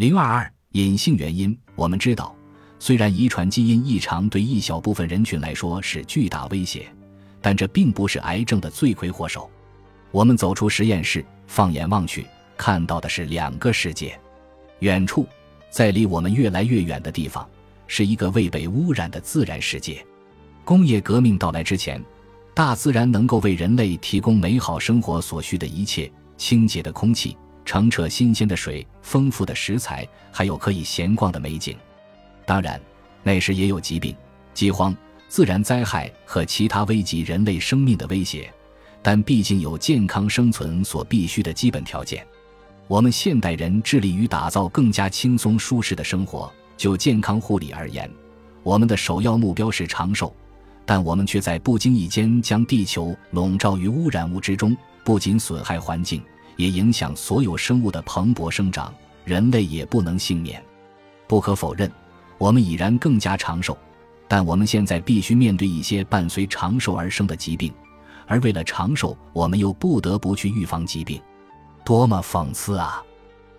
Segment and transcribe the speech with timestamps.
[0.00, 2.34] 零二二隐性原因，我们知道，
[2.78, 6.90] 虽然遗传基因异常对一小部分人群来说是巨大威胁，
[7.42, 9.50] 但这并不是癌症的罪魁祸首。
[10.10, 12.24] 我们走出实验室，放眼望去，
[12.56, 14.18] 看到的是两个世界。
[14.78, 15.28] 远处，
[15.68, 17.46] 在离我们越来越远的地方，
[17.86, 20.02] 是一个未被污染的自然世界。
[20.64, 22.02] 工业革命到来之前，
[22.54, 27.36] 大自然能够为人类提供美好生活所需的一切：清洁的空气。
[27.64, 31.76] 澄澈新鲜的水，丰富的食材，还有可以闲逛的美景。
[32.44, 32.80] 当然，
[33.22, 34.14] 那时也有疾病、
[34.52, 34.96] 饥荒、
[35.28, 38.52] 自然灾害和其他危及人类生命的威胁。
[39.02, 42.26] 但毕竟有健康生存所必须的基本条件。
[42.86, 46.52] 我们现代人致力于打造更加轻松舒适的生活。
[46.76, 48.10] 就健康护理而言，
[48.62, 50.34] 我们的首要目标是长寿，
[50.84, 56.22] 但我们却在不经意间将地球笼罩于污染物之中，不仅损害环境。
[56.56, 58.92] 也影响所有生物的蓬勃生长，
[59.24, 60.62] 人类也不能幸免。
[61.26, 61.90] 不可否认，
[62.38, 63.76] 我们已然更加长寿，
[64.28, 67.72] 但我们现在必须面对一些伴随长寿而生的疾病，
[68.26, 71.20] 而为了长寿，我们又不得不去预防疾病。
[71.84, 73.02] 多么讽刺啊！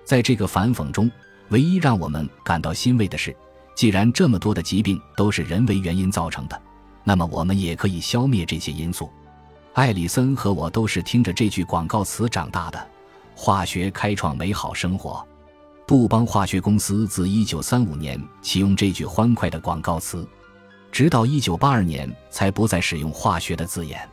[0.04, 1.10] 在这个反讽中，
[1.50, 3.36] 唯一让我们感到欣慰的是，
[3.76, 6.62] 既然这么多的疾病都是人为原因造成的，
[7.04, 9.10] 那么我们也可以消灭这些因素。
[9.74, 12.90] 艾里森和我都是听着这句广告词长大的。
[13.34, 15.26] 化学开创美好生活。
[15.88, 20.28] 杜邦化学公司自1935年启用这句欢快的广告词，
[20.92, 24.08] 直到1982年才不再使用“化学”的字眼。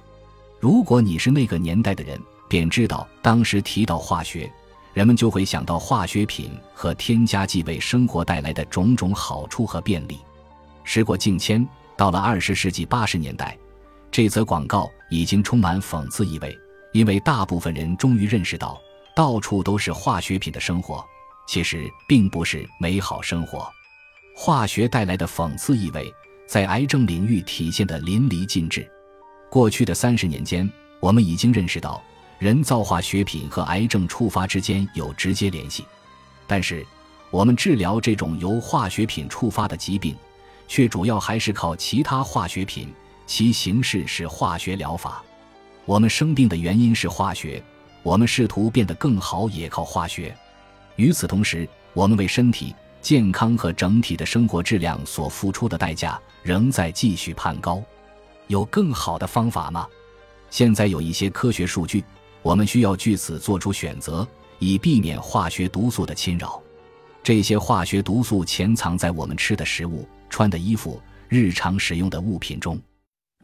[0.61, 4.50] 如果你是那个年代的人，便知道当时提到化学，
[4.93, 10.19] 人们就会想到化学品和添加剂为生活带来的种种好处和便利。
[10.84, 13.56] 时过境迁，到了20世纪80年代，
[14.19, 16.59] 这则广告已经充满讽刺意味，
[16.91, 18.77] 因为大部分人终于认识到。
[19.15, 21.07] 到处都是化学品的生活，
[21.47, 23.71] 其实并不是美好生活。
[24.35, 26.13] 化学带来的讽刺意味，
[26.49, 28.91] 在癌症领域体现得淋漓尽致。
[29.49, 30.69] 过去的三十年间，
[30.99, 32.03] 我们已经认识到
[32.41, 35.84] 人造化学品和癌症触发之间有直接联系，
[36.45, 36.84] 但是
[37.31, 40.17] 我们治疗这种由化学品触发的疾病，
[40.67, 42.93] 却主要还是靠其他化学品，
[43.28, 45.22] 其形式是化学疗法。
[45.84, 47.62] 我们生病的原因是化学。
[48.03, 50.34] 我们试图变得更好，也靠化学。
[50.97, 57.83] 与此同时，我们为身体健康和整体的生活质量所付出的代价仍在继续攀高。
[58.47, 59.87] 有更好的方法吗？
[60.49, 62.03] 现在有一些科学数据，
[62.41, 64.27] 我们需要据此做出选择，
[64.59, 66.60] 以避免化学毒素的侵扰。
[67.22, 72.81] 这些化学毒素潜藏在我们吃的食物、穿的衣服、日常使用的物品中。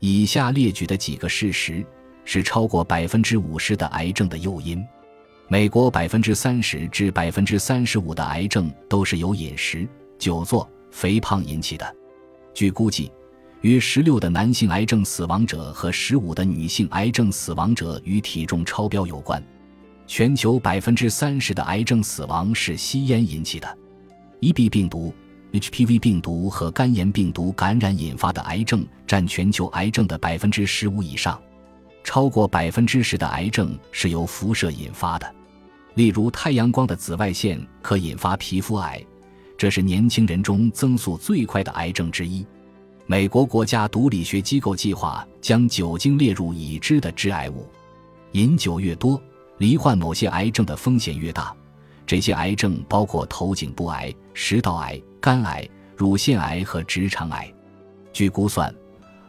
[0.01, 1.85] 以下列举的几个事实。
[2.25, 4.85] 是超过百分之五十的癌症的诱因。
[5.49, 9.87] 美国百分之三十至百分之三十五的癌症都是由饮食、
[10.19, 11.95] 久坐、肥胖引起的。
[12.55, 13.13] 据估计，
[13.61, 19.43] 约十六的男性癌症死亡者和十五的女性癌症死亡者与体重超标有关。
[20.07, 23.79] 全球百分之三十的癌症死亡是吸烟引起的。
[24.41, 25.13] EB 病毒、
[25.55, 31.41] HPV 病毒和肝炎病毒感染引发的癌症占全球癌症的百分之十五以上。
[32.03, 35.33] 超过百分之十的癌症是由辐射引发的，
[35.95, 39.01] 例如太阳光的紫外线可引发皮肤癌，
[39.57, 42.45] 这是年轻人中增速最快的癌症之一。
[43.07, 47.65] 美国国家毒理学机构计划将酒精列入已知的致癌物。
[48.33, 49.23] 饮酒越多，
[49.59, 51.55] 罹患某些癌症的风险越大。
[52.07, 57.51] 这些癌症包括头颈部癌、食道癌、肝癌、乳腺癌和直肠癌。
[58.13, 58.71] 据估算。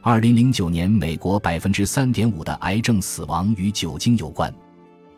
[0.02, 4.54] 二零零九年，美国百分之三点五的癌症死亡与酒精有关。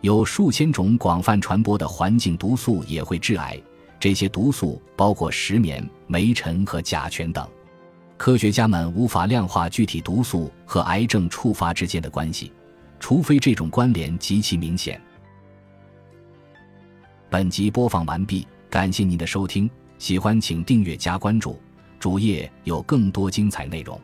[0.02, 3.60] 有数千种广泛传播的环境毒素也会致癌，
[4.00, 7.50] 这些毒素包括石棉、煤尘和甲醛等。
[8.16, 12.54] 科学家们无法量化具体毒素和癌症触发之间的关系，
[13.00, 15.02] 除非这种关联极其明显。
[17.32, 19.68] 本集播放完毕，感谢您的收听，
[20.00, 21.60] 喜欢请订阅加关注，
[22.00, 24.00] 主页有更多精彩内容。